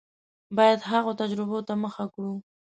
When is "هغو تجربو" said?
0.89-1.57